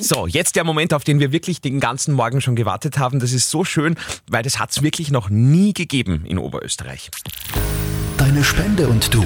So, 0.00 0.26
jetzt 0.26 0.56
der 0.56 0.64
Moment, 0.64 0.94
auf 0.94 1.04
den 1.04 1.20
wir 1.20 1.32
wirklich 1.32 1.60
den 1.60 1.80
ganzen 1.80 2.14
Morgen 2.14 2.40
schon 2.40 2.56
gewartet 2.56 2.98
haben. 2.98 3.20
Das 3.20 3.32
ist 3.32 3.50
so 3.50 3.64
schön, 3.64 3.96
weil 4.28 4.42
das 4.42 4.58
hat 4.58 4.70
es 4.70 4.82
wirklich 4.82 5.10
noch 5.10 5.30
nie 5.30 5.72
gegeben 5.72 6.24
in 6.26 6.38
Oberösterreich. 6.38 7.10
Deine 8.16 8.44
Spende 8.44 8.88
und 8.88 9.12
du. 9.12 9.24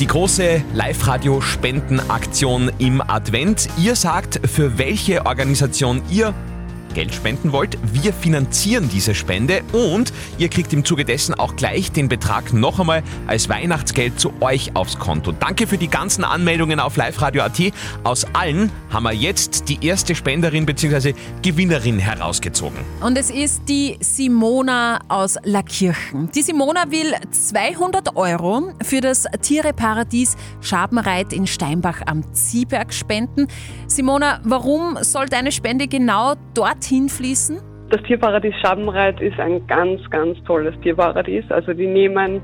Die 0.00 0.06
große 0.06 0.64
Live-Radio-Spendenaktion 0.72 2.72
im 2.78 3.00
Advent. 3.00 3.68
Ihr 3.78 3.94
sagt, 3.94 4.40
für 4.48 4.76
welche 4.76 5.24
Organisation 5.24 6.02
ihr 6.10 6.34
Geld 6.94 7.12
spenden 7.12 7.52
wollt. 7.52 7.76
Wir 7.92 8.12
finanzieren 8.12 8.88
diese 8.88 9.14
Spende 9.14 9.62
und 9.72 10.12
ihr 10.38 10.48
kriegt 10.48 10.72
im 10.72 10.84
Zuge 10.84 11.04
dessen 11.04 11.34
auch 11.34 11.56
gleich 11.56 11.92
den 11.92 12.08
Betrag 12.08 12.54
noch 12.54 12.80
einmal 12.80 13.02
als 13.26 13.48
Weihnachtsgeld 13.48 14.18
zu 14.18 14.32
euch 14.40 14.74
aufs 14.74 14.98
Konto. 14.98 15.32
Danke 15.32 15.66
für 15.66 15.76
die 15.76 15.88
ganzen 15.88 16.24
Anmeldungen 16.24 16.80
auf 16.80 16.96
liveradio.at. 16.96 17.60
Aus 18.04 18.24
allen 18.32 18.70
haben 18.90 19.02
wir 19.02 19.12
jetzt 19.12 19.68
die 19.68 19.84
erste 19.84 20.14
Spenderin 20.14 20.64
bzw. 20.64 21.14
Gewinnerin 21.42 21.98
herausgezogen. 21.98 22.78
Und 23.00 23.18
es 23.18 23.30
ist 23.30 23.68
die 23.68 23.96
Simona 24.00 25.00
aus 25.08 25.36
Lackirchen. 25.42 26.30
Die 26.34 26.42
Simona 26.42 26.90
will 26.90 27.12
200 27.30 28.16
Euro 28.16 28.72
für 28.82 29.00
das 29.00 29.24
Tiereparadies 29.42 30.36
Schabenreit 30.60 31.32
in 31.32 31.48
Steinbach 31.48 32.02
am 32.06 32.22
Ziehberg 32.32 32.94
spenden. 32.94 33.48
Simona, 33.88 34.40
warum 34.44 34.96
soll 35.02 35.26
deine 35.26 35.50
Spende 35.50 35.88
genau 35.88 36.34
dorthin 36.54 36.83
fließen? 37.08 37.60
Das 37.90 38.02
Tierparadies 38.02 38.54
Schabenreit 38.60 39.20
ist 39.20 39.38
ein 39.38 39.66
ganz, 39.66 40.00
ganz 40.10 40.42
tolles 40.44 40.74
Tierparadies. 40.80 41.44
Also 41.50 41.72
die 41.72 41.86
nehmen 41.86 42.40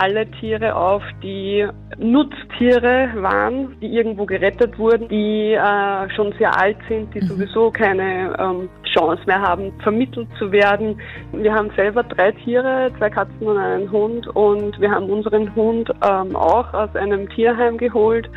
alle 0.00 0.30
Tiere 0.32 0.74
auf, 0.74 1.02
die 1.22 1.66
Nutztiere 1.98 3.10
waren, 3.16 3.78
die 3.80 3.86
irgendwo 3.86 4.26
gerettet 4.26 4.78
wurden, 4.78 5.08
die 5.08 5.52
äh, 5.52 6.10
schon 6.14 6.32
sehr 6.38 6.58
alt 6.58 6.76
sind, 6.88 7.14
die 7.14 7.20
sowieso 7.20 7.70
keine 7.70 8.36
ähm, 8.38 8.68
Chance 8.92 9.22
mehr 9.26 9.40
haben, 9.40 9.72
vermittelt 9.82 10.28
zu 10.38 10.50
werden. 10.52 11.00
Wir 11.32 11.54
haben 11.54 11.70
selber 11.76 12.02
drei 12.02 12.32
Tiere, 12.32 12.90
zwei 12.98 13.10
Katzen 13.10 13.46
und 13.46 13.58
einen 13.58 13.90
Hund 13.90 14.26
und 14.28 14.78
wir 14.80 14.90
haben 14.90 15.10
unseren 15.10 15.54
Hund 15.54 15.90
ähm, 16.08 16.36
auch 16.36 16.72
aus 16.74 16.94
einem 16.94 17.28
Tierheim 17.30 17.78
geholt. 17.78 18.28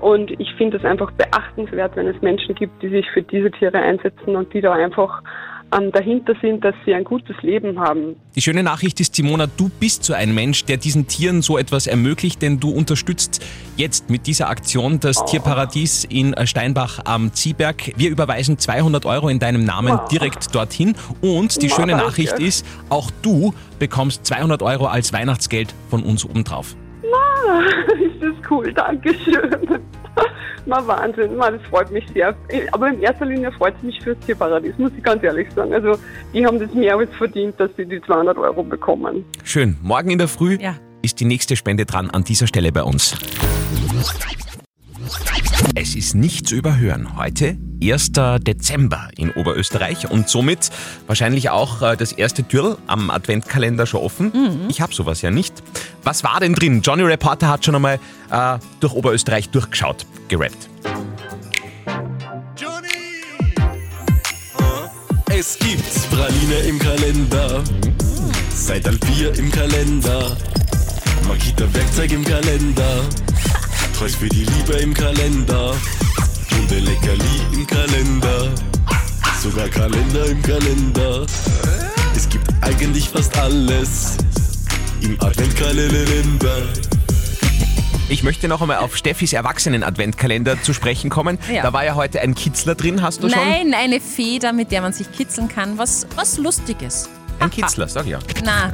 Und 0.00 0.30
ich 0.40 0.54
finde 0.54 0.76
es 0.76 0.84
einfach 0.84 1.10
beachtenswert, 1.12 1.96
wenn 1.96 2.08
es 2.08 2.20
Menschen 2.22 2.54
gibt, 2.54 2.82
die 2.82 2.88
sich 2.88 3.10
für 3.10 3.22
diese 3.22 3.50
Tiere 3.50 3.78
einsetzen 3.78 4.36
und 4.36 4.52
die 4.52 4.60
da 4.60 4.72
einfach 4.72 5.22
ähm, 5.72 5.92
dahinter 5.92 6.34
sind, 6.40 6.64
dass 6.64 6.74
sie 6.84 6.94
ein 6.94 7.04
gutes 7.04 7.36
Leben 7.42 7.78
haben. 7.78 8.16
Die 8.34 8.42
schöne 8.42 8.62
Nachricht 8.62 9.00
ist, 9.00 9.14
Simona, 9.14 9.46
du 9.46 9.68
bist 9.68 10.04
so 10.04 10.12
ein 10.14 10.34
Mensch, 10.34 10.64
der 10.64 10.76
diesen 10.76 11.06
Tieren 11.06 11.42
so 11.42 11.58
etwas 11.58 11.86
ermöglicht, 11.86 12.42
denn 12.42 12.60
du 12.60 12.70
unterstützt 12.70 13.44
jetzt 13.76 14.10
mit 14.10 14.26
dieser 14.26 14.48
Aktion 14.48 15.00
das 15.00 15.24
Tierparadies 15.24 16.04
in 16.04 16.34
Steinbach 16.44 17.00
am 17.04 17.32
Ziehberg. 17.32 17.92
Wir 17.96 18.10
überweisen 18.10 18.58
200 18.58 19.06
Euro 19.06 19.28
in 19.28 19.38
deinem 19.38 19.64
Namen 19.64 19.98
direkt 20.10 20.54
dorthin 20.54 20.94
und 21.20 21.62
die 21.62 21.70
Wow, 21.70 21.76
schöne. 21.76 21.96
Nachricht 21.96 22.38
ist, 22.38 22.66
auch 22.88 23.10
du 23.22 23.54
bekommst 23.78 24.26
200 24.26 24.62
Euro 24.62 24.86
als 24.86 25.12
Weihnachtsgeld 25.12 25.74
von 25.88 26.02
uns 26.02 26.24
obendrauf. 26.24 26.76
Ist 28.00 28.22
das 28.22 28.50
cool, 28.50 28.72
Dankeschön. 28.72 29.80
Mal 30.66 30.86
Wahnsinn, 30.86 31.36
mal, 31.36 31.52
das 31.56 31.62
freut 31.68 31.90
mich 31.90 32.04
sehr. 32.12 32.34
Aber 32.72 32.88
in 32.88 33.00
erster 33.00 33.24
Linie 33.26 33.50
freut 33.52 33.74
es 33.78 33.82
mich 33.82 34.00
fürs 34.02 34.18
Tierparadies, 34.20 34.76
muss 34.78 34.92
ich 34.96 35.02
ganz 35.02 35.22
ehrlich 35.22 35.48
sagen. 35.54 35.72
Also, 35.72 35.98
die 36.34 36.44
haben 36.44 36.58
das 36.58 36.72
mehr 36.74 36.96
als 36.96 37.10
verdient, 37.16 37.58
dass 37.58 37.70
sie 37.76 37.86
die 37.86 38.00
200 38.02 38.36
Euro 38.36 38.62
bekommen. 38.62 39.24
Schön. 39.44 39.76
Morgen 39.82 40.10
in 40.10 40.18
der 40.18 40.28
Früh 40.28 40.58
Ja. 40.60 40.74
ist 41.02 41.18
die 41.20 41.24
nächste 41.24 41.56
Spende 41.56 41.86
dran 41.86 42.10
an 42.10 42.24
dieser 42.24 42.46
Stelle 42.46 42.72
bei 42.72 42.82
uns. 42.82 43.16
Es 45.74 45.94
ist 45.94 46.14
nicht 46.14 46.48
zu 46.48 46.56
überhören. 46.56 47.16
Heute 47.16 47.56
1. 47.82 48.12
Dezember 48.40 49.08
in 49.16 49.30
Oberösterreich 49.30 50.10
und 50.10 50.28
somit 50.28 50.70
wahrscheinlich 51.06 51.50
auch 51.50 51.82
äh, 51.82 51.96
das 51.96 52.12
erste 52.12 52.42
Türl 52.42 52.76
am 52.86 53.10
Adventkalender 53.10 53.86
schon 53.86 54.00
offen. 54.00 54.32
Ich 54.68 54.80
habe 54.80 54.92
sowas 54.92 55.22
ja 55.22 55.30
nicht. 55.30 55.62
Was 56.02 56.24
war 56.24 56.40
denn 56.40 56.54
drin? 56.54 56.82
Johnny 56.82 57.04
Reporter 57.04 57.48
hat 57.48 57.64
schon 57.64 57.76
einmal 57.76 58.00
äh, 58.30 58.58
durch 58.80 58.92
Oberösterreich 58.92 59.48
durchgeschaut, 59.50 60.06
gerappt. 60.28 60.68
Es 65.32 65.58
gibt 65.58 66.10
Praline 66.10 66.56
im 66.68 66.78
Kalender, 66.78 67.62
seit 68.54 68.86
halb 68.86 69.02
vier 69.06 69.34
im 69.38 69.50
Kalender, 69.50 70.36
Makita 71.26 71.72
Werkzeug 71.72 72.12
im 72.12 72.24
Kalender, 72.24 73.04
Treus 74.00 74.14
für 74.14 74.30
die 74.30 74.46
Liebe 74.46 74.72
im 74.78 74.94
Kalender, 74.94 75.72
und 75.72 76.72
ein 76.72 76.84
Leckerli 76.86 77.42
im 77.52 77.66
Kalender, 77.66 78.50
sogar 79.42 79.68
Kalender 79.68 80.24
im 80.24 80.40
Kalender. 80.40 81.26
Es 82.16 82.26
gibt 82.26 82.46
eigentlich 82.62 83.10
fast 83.10 83.36
alles 83.36 84.16
im 85.02 85.20
Adventkalender. 85.20 86.62
Ich 88.08 88.22
möchte 88.22 88.48
noch 88.48 88.62
einmal 88.62 88.78
auf 88.78 88.96
Steffis 88.96 89.34
Erwachsenen-Adventkalender 89.34 90.62
zu 90.62 90.72
sprechen 90.72 91.10
kommen. 91.10 91.38
Ja. 91.52 91.62
Da 91.62 91.74
war 91.74 91.84
ja 91.84 91.94
heute 91.94 92.22
ein 92.22 92.34
Kitzler 92.34 92.76
drin, 92.76 93.02
hast 93.02 93.22
du 93.22 93.28
schon? 93.28 93.38
Nein, 93.38 93.74
eine 93.74 94.00
Feder, 94.00 94.54
mit 94.54 94.72
der 94.72 94.80
man 94.80 94.94
sich 94.94 95.12
kitzeln 95.12 95.48
kann. 95.48 95.76
Was, 95.76 96.06
was 96.16 96.38
Lustiges. 96.38 97.10
Ein 97.40 97.50
Kitzler, 97.50 97.88
sag 97.88 98.06
ja. 98.06 98.18
Na, 98.44 98.70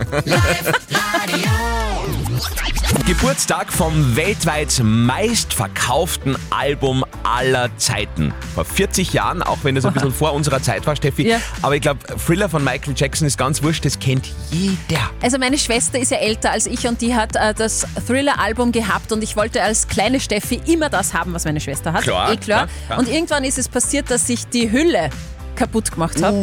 Geburtstag 3.07 3.73
vom 3.73 4.17
weltweit 4.17 4.81
meistverkauften 4.83 6.37
Album 6.51 7.05
aller 7.23 7.71
Zeiten. 7.79 8.35
Vor 8.55 8.65
40 8.65 9.13
Jahren, 9.13 9.43
auch 9.43 9.59
wenn 9.63 9.77
das 9.77 9.85
ein 9.85 9.93
bisschen 9.93 10.13
vor 10.13 10.33
unserer 10.33 10.61
Zeit 10.61 10.85
war, 10.87 10.97
Steffi. 10.97 11.29
Ja. 11.29 11.41
Aber 11.63 11.77
ich 11.77 11.83
glaube, 11.83 12.01
Thriller 12.27 12.49
von 12.49 12.65
Michael 12.65 12.95
Jackson 12.97 13.27
ist 13.29 13.39
ganz 13.39 13.63
wurscht, 13.63 13.85
das 13.85 13.99
kennt 14.01 14.27
jeder. 14.51 15.11
also 15.23 15.39
meine 15.39 15.59
Schwester 15.59 16.01
ist 16.01 16.11
ja 16.11 16.19
älter 16.19 16.51
als 16.51 16.67
ich 16.67 16.89
und 16.89 17.01
die 17.01 17.15
hat 17.15 17.37
äh, 17.37 17.55
das 17.55 17.87
Thriller-Album 18.07 18.73
gehabt 18.73 19.13
und 19.13 19.23
ich 19.23 19.37
wollte 19.37 19.63
als 19.63 19.87
kleine 19.87 20.19
Steffi 20.19 20.61
immer 20.67 20.91
das 20.91 21.15
haben, 21.15 21.33
was 21.33 21.45
meine 21.45 21.61
Schwester 21.61 21.93
hat. 21.93 22.03
Klar, 22.03 22.33
eh 22.33 22.37
klar. 22.37 22.67
klar, 22.67 22.69
klar. 22.87 22.99
Und 22.99 23.09
irgendwann 23.09 23.45
ist 23.45 23.59
es 23.59 23.69
passiert, 23.69 24.11
dass 24.11 24.29
ich 24.29 24.49
die 24.49 24.73
Hülle 24.73 25.11
kaputt 25.57 25.91
gemacht 25.91 26.23
habe. 26.23 26.37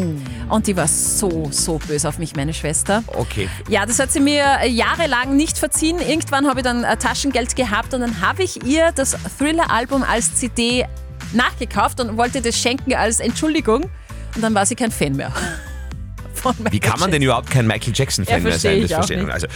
Oh. 0.49 0.55
Und 0.55 0.67
die 0.67 0.75
war 0.75 0.87
so, 0.87 1.47
so 1.51 1.77
böse 1.77 2.07
auf 2.09 2.19
mich, 2.19 2.35
meine 2.35 2.53
Schwester. 2.53 3.03
Okay. 3.07 3.47
Ja, 3.69 3.85
das 3.85 3.99
hat 3.99 4.11
sie 4.11 4.19
mir 4.19 4.43
äh, 4.61 4.69
jahrelang 4.69 5.35
nicht 5.35 5.57
verziehen. 5.57 5.99
Irgendwann 5.99 6.47
habe 6.47 6.59
ich 6.59 6.63
dann 6.63 6.83
äh, 6.83 6.97
Taschengeld 6.97 7.55
gehabt 7.55 7.93
und 7.93 8.01
dann 8.01 8.21
habe 8.21 8.43
ich 8.43 8.65
ihr 8.65 8.91
das 8.93 9.15
Thriller-Album 9.37 10.03
als 10.03 10.35
CD 10.35 10.85
nachgekauft 11.33 11.99
und 11.99 12.17
wollte 12.17 12.41
das 12.41 12.57
schenken 12.57 12.93
als 12.93 13.19
Entschuldigung. 13.19 13.83
Und 14.35 14.41
dann 14.41 14.53
war 14.53 14.65
sie 14.65 14.75
kein 14.75 14.91
Fan 14.91 15.15
mehr. 15.15 15.31
Von 16.43 16.55
Wie 16.71 16.79
kann 16.79 16.99
man 16.99 17.09
denn 17.09 17.21
überhaupt 17.21 17.49
kein 17.49 17.65
Michael 17.65 17.93
Jackson-Fan 17.95 18.37
Ja, 18.43 18.43
mehr 18.49 18.59
sein? 18.59 18.77
ich 18.83 18.93
auch 18.93 18.97
verstehe 18.97 19.23
nicht. 19.23 19.31
Also 19.31 19.47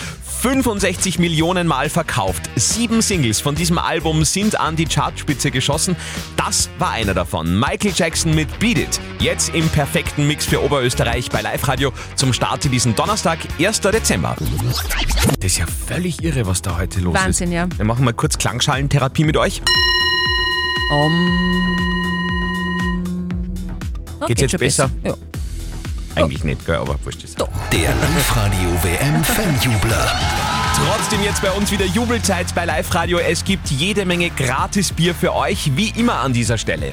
65 0.42 1.20
Millionen 1.20 1.68
Mal 1.68 1.90
verkauft. 1.90 2.50
Sieben 2.56 3.02
Singles 3.02 3.42
von 3.42 3.56
diesem 3.56 3.78
Album 3.78 4.24
sind 4.24 4.60
an 4.60 4.76
die 4.78 4.86
Chartspitze 4.86 5.52
geschossen. 5.52 5.96
Das 6.38 6.70
war 6.80 6.92
einer 6.92 7.14
davon. 7.14 7.60
Michael 7.60 7.92
Jackson 7.94 8.34
mit 8.34 8.58
Beat 8.60 8.78
It. 8.78 9.00
Jetzt 9.20 9.54
im 9.54 9.68
perfekten 9.70 10.28
Mix 10.28 10.46
für 10.46 10.64
Oberösterreich 10.64 11.30
bei 11.30 11.42
Live 11.42 11.68
Radio 11.68 11.92
zum 12.16 12.32
Start 12.34 12.64
diesen 12.72 12.96
Donnerstag, 12.96 13.40
1. 13.60 13.82
Dezember. 13.82 14.36
Das 15.40 15.52
ist 15.52 15.58
ja 15.58 15.66
völlig 15.88 16.24
irre, 16.24 16.48
was 16.48 16.62
da 16.62 16.78
heute 16.78 17.02
los 17.02 17.14
Wahnsinn, 17.14 17.50
ist. 17.50 17.56
ja. 17.56 17.68
Wir 17.76 17.86
machen 17.86 18.06
mal 18.06 18.14
kurz 18.14 18.38
Klangschalentherapie 18.38 19.26
mit 19.26 19.36
euch. 19.36 19.62
Oh, 20.92 21.10
Geht's 24.26 24.28
geht 24.28 24.42
jetzt 24.42 24.52
schon 24.52 24.60
besser? 24.60 24.90
Ja. 25.04 25.14
Eigentlich 26.24 26.44
nicht, 26.44 26.66
gell, 26.66 26.76
aber 26.76 26.98
wurscht 27.04 27.24
ist. 27.24 27.38
Der 27.40 27.90
Live-Radio 27.96 28.70
WM 28.82 29.24
Fanjubler. 29.24 30.20
Trotzdem 30.76 31.24
jetzt 31.24 31.42
bei 31.42 31.52
uns 31.52 31.72
wieder 31.72 31.86
Jubelzeit 31.86 32.54
bei 32.56 32.66
Live 32.66 32.94
Radio. 32.96 33.20
Es 33.20 33.44
gibt 33.44 33.70
jede 33.70 34.06
Menge 34.06 34.32
Gratisbier 34.32 35.14
für 35.14 35.36
euch, 35.36 35.76
wie 35.76 35.90
immer 35.90 36.20
an 36.20 36.34
dieser 36.34 36.58
Stelle. 36.58 36.92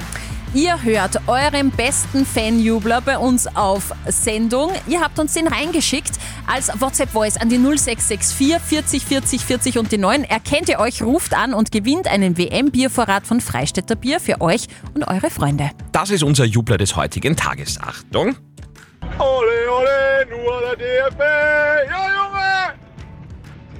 Ihr 0.53 0.83
hört 0.83 1.19
euren 1.27 1.71
besten 1.71 2.25
Fanjubler 2.25 3.01
bei 3.01 3.17
uns 3.17 3.47
auf 3.55 3.91
Sendung. 4.07 4.71
Ihr 4.87 5.01
habt 5.01 5.19
uns 5.19 5.33
den 5.33 5.47
reingeschickt 5.47 6.11
als 6.47 6.69
WhatsApp-Voice 6.79 7.37
an 7.37 7.49
die 7.49 7.57
0664 7.57 8.61
40 8.61 9.05
40 9.05 9.41
40 9.43 9.77
und 9.79 9.91
die 9.91 9.97
9. 9.97 10.23
Erkennt 10.23 10.69
ihr 10.69 10.79
euch, 10.79 11.01
ruft 11.01 11.33
an 11.33 11.53
und 11.53 11.71
gewinnt 11.71 12.07
einen 12.07 12.37
WM-Biervorrat 12.37 13.27
von 13.27 13.41
Freistädter 13.41 13.95
Bier 13.95 14.19
für 14.19 14.39
euch 14.39 14.67
und 14.93 15.03
eure 15.03 15.29
Freunde. 15.29 15.71
Das 15.91 16.09
ist 16.09 16.23
unser 16.23 16.45
Jubler 16.45 16.77
des 16.77 16.95
heutigen 16.95 17.35
Tages. 17.35 17.79
Achtung. 17.81 18.37
Ole, 19.19 19.71
ole, 19.71 20.27
nur 20.29 20.61
der 20.61 20.75
DFB. 20.75 21.19
Ja, 21.89 22.07
Junge! 22.09 22.73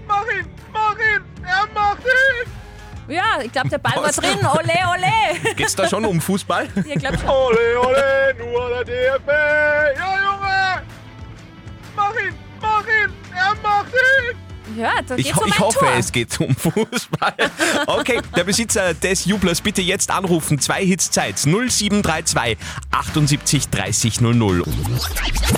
Mach 0.08 0.26
ihn, 0.28 0.46
mach 0.72 0.96
ihn, 0.98 1.24
er 1.44 1.68
macht 1.74 2.00
ihn! 2.06 2.52
Ja, 3.08 3.42
ich 3.42 3.52
glaube, 3.52 3.70
der 3.70 3.78
Ball 3.78 3.96
war 3.98 4.04
Was? 4.06 4.16
drin. 4.16 4.40
Ole, 4.40 4.74
ole. 4.94 5.54
Geht's 5.56 5.76
da 5.76 5.88
schon 5.88 6.06
um 6.06 6.20
Fußball? 6.22 6.68
Ihr 6.86 6.96
glaubt 6.96 7.20
schon. 7.20 7.30
Ole, 7.30 7.80
ole, 7.80 8.36
nur 8.38 8.70
der 8.70 8.84
DFB. 8.84 9.28
Ja, 9.28 10.16
Junge! 10.24 10.82
Mach 11.96 12.16
ihn, 12.16 12.34
mach 12.62 12.86
ihn, 12.88 13.14
er 13.36 13.56
macht 13.62 13.94
ihn! 13.94 14.45
Ja, 14.78 14.92
da 15.08 15.16
Ich, 15.16 15.26
geht's 15.26 15.38
ho- 15.38 15.44
um 15.44 15.48
ich 15.50 15.60
hoffe, 15.60 15.80
Tor. 15.80 15.90
es 15.98 16.12
geht 16.12 16.40
um 16.40 16.56
Fußball. 16.56 17.34
Okay, 17.88 18.20
der 18.36 18.44
Besitzer 18.44 18.94
des 18.94 19.26
Jublers 19.26 19.62
bitte 19.62 19.82
jetzt 19.82 20.10
anrufen. 20.12 20.60
Zwei 20.60 20.86
Hits 20.86 21.12
Zeit. 21.12 21.38
0732 21.40 22.58
78 22.92 23.70
30 23.70 24.22
00. 24.22 24.64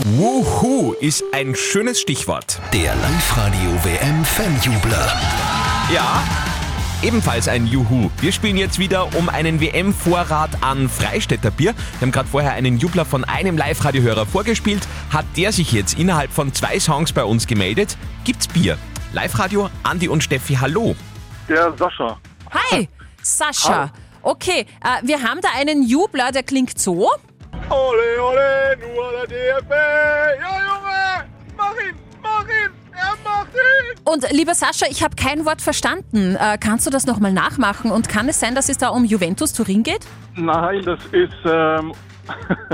Wuhu 0.05 0.93
ist 0.99 1.23
ein 1.33 1.55
schönes 1.55 1.99
Stichwort. 2.01 2.59
Der 2.73 2.95
Live-Radio 2.95 3.71
WM 3.83 4.23
Fanjubler. 4.25 5.11
Ja, 5.93 6.23
ebenfalls 7.01 7.47
ein 7.47 7.65
Juhu. 7.67 8.09
Wir 8.21 8.31
spielen 8.31 8.57
jetzt 8.57 8.79
wieder 8.79 9.15
um 9.15 9.29
einen 9.29 9.59
WM-Vorrat 9.61 10.51
an 10.61 10.89
Freistädter 10.89 11.51
Bier. 11.51 11.73
Wir 11.99 12.01
haben 12.01 12.11
gerade 12.11 12.29
vorher 12.29 12.53
einen 12.53 12.77
Jubler 12.77 13.05
von 13.05 13.23
einem 13.23 13.57
Live-Radio-Hörer 13.57 14.25
vorgespielt. 14.25 14.87
Hat 15.11 15.25
der 15.35 15.51
sich 15.51 15.71
jetzt 15.71 15.97
innerhalb 15.97 16.31
von 16.31 16.53
zwei 16.53 16.79
Songs 16.79 17.11
bei 17.13 17.23
uns 17.23 17.47
gemeldet? 17.47 17.97
Gibt's 18.23 18.47
Bier? 18.47 18.77
Live-Radio, 19.13 19.69
Andi 19.83 20.07
und 20.09 20.23
Steffi, 20.23 20.55
hallo. 20.55 20.95
Der 21.47 21.73
Sascha. 21.77 22.17
Hi, 22.51 22.89
Sascha. 23.21 23.89
Okay, 24.21 24.65
äh, 24.83 25.07
wir 25.07 25.23
haben 25.23 25.39
da 25.41 25.49
einen 25.57 25.83
Jubler, 25.83 26.31
der 26.31 26.43
klingt 26.43 26.77
so. 26.77 27.09
Ole, 27.69 28.21
ole, 28.21 28.77
nur 28.79 29.11
der 29.11 29.27
DFB. 29.27 29.69
Ja, 29.71 30.59
Junge! 30.59 31.29
Mach 31.55 31.73
ihn, 31.73 31.95
mach 32.21 32.43
ihn, 32.43 32.71
er 32.93 33.15
macht 33.23 33.53
ihn! 33.53 34.01
Und 34.03 34.29
lieber 34.31 34.53
Sascha, 34.53 34.85
ich 34.89 35.03
habe 35.03 35.15
kein 35.15 35.45
Wort 35.45 35.61
verstanden. 35.61 36.35
Äh, 36.35 36.57
kannst 36.59 36.85
du 36.85 36.89
das 36.89 37.05
nochmal 37.05 37.31
nachmachen? 37.31 37.91
Und 37.91 38.09
kann 38.09 38.27
es 38.29 38.39
sein, 38.39 38.55
dass 38.55 38.69
es 38.69 38.77
da 38.77 38.89
um 38.89 39.05
Juventus 39.05 39.53
Turin 39.53 39.83
geht? 39.83 40.05
Nein, 40.35 40.83
das 40.83 40.99
ist, 41.11 41.33
ähm, 41.45 41.93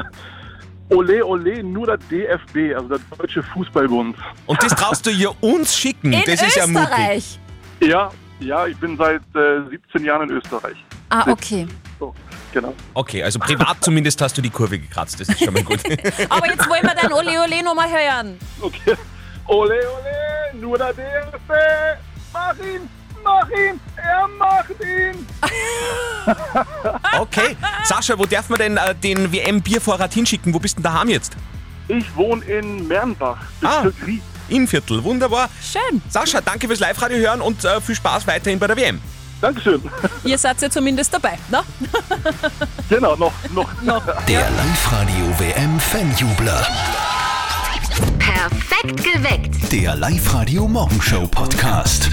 Ole, 0.90 1.26
ole, 1.26 1.64
nur 1.64 1.86
der 1.88 1.98
DFB, 1.98 2.76
also 2.76 2.90
der 2.90 3.00
Deutsche 3.18 3.42
Fußballbund. 3.42 4.16
Und 4.46 4.64
das 4.64 4.76
traust 4.76 5.06
du 5.06 5.12
ihr 5.12 5.32
uns 5.42 5.76
schicken. 5.76 6.14
In 6.14 6.22
das 6.26 6.42
ist 6.42 6.56
ja 6.56 6.68
mutig. 6.68 6.84
Österreich. 6.84 7.40
Ja, 7.80 8.12
ja, 8.40 8.68
ich 8.68 8.78
bin 8.78 8.98
seit 8.98 9.22
äh, 9.36 9.70
17 9.70 10.04
Jahren 10.04 10.30
in 10.30 10.38
Österreich. 10.38 10.76
Ah, 11.10 11.32
okay. 11.32 11.68
So, 12.00 12.14
genau. 12.52 12.74
Okay, 12.94 13.24
also 13.24 13.40
privat 13.40 13.78
zumindest 13.82 14.22
hast 14.22 14.38
du 14.38 14.42
die 14.42 14.50
Kurve 14.50 14.78
gekratzt. 14.78 15.20
Das 15.20 15.30
ist 15.30 15.44
schon 15.44 15.54
mal 15.54 15.64
gut. 15.64 15.80
Aber 16.30 16.48
jetzt 16.48 16.70
wollen 16.70 16.84
wir 16.84 16.96
dein 17.00 17.14
Ole 17.14 17.42
Ole 17.42 17.64
nochmal 17.64 17.90
hören. 17.90 18.38
Okay. 18.62 18.96
Ole, 19.48 19.76
ole, 19.76 20.60
nur 20.60 20.78
der 20.78 20.94
DFB. 20.94 21.52
Mach 22.32 22.56
ihn, 22.60 22.90
mach 23.24 23.50
ihn, 23.50 23.80
er 23.98 24.28
macht 24.28 24.72
ihn. 24.72 25.28
Okay. 27.20 27.56
Sascha, 27.84 28.18
wo 28.18 28.26
darf 28.26 28.50
man 28.50 28.58
denn 28.60 28.78
äh, 28.78 28.96
den 28.96 29.32
WM-Biervorrat 29.32 30.14
hinschicken? 30.14 30.54
Wo 30.54 30.60
bist 30.60 30.78
denn 30.78 30.84
daheim 30.84 31.10
jetzt? 31.10 31.34
Ich 31.88 32.06
wohne 32.16 32.44
in 32.46 32.88
Mernbach, 32.88 33.38
Ah. 33.64 33.82
Bezirk 33.84 34.08
Ries. 34.08 34.22
Innviertel. 34.50 35.04
Wunderbar. 35.04 35.50
Schön. 35.62 36.02
Sascha, 36.10 36.42
danke 36.42 36.68
fürs 36.68 36.80
Live-Radio 36.80 37.18
hören 37.18 37.42
und 37.42 37.64
äh, 37.66 37.80
viel 37.82 37.96
Spaß 37.96 38.28
weiterhin 38.28 38.60
bei 38.60 38.68
der 38.68 38.76
WM. 38.78 39.02
Dankeschön. 39.42 39.82
Ihr 40.24 40.38
seid 40.38 40.62
ja 40.62 40.70
zumindest 40.70 41.14
dabei, 41.14 41.38
ne? 41.52 41.62
genau, 42.90 43.16
noch, 43.18 43.34
noch. 43.52 43.70
Der 44.28 44.50
Live-Radio 44.52 45.34
WM 45.40 45.80
Fanjubler. 45.80 46.66
Perfekt 48.20 49.04
geweckt. 49.04 49.72
Der 49.72 49.96
Live-Radio 49.96 50.68
Morgenshow 50.68 51.28
Podcast. 51.28 52.10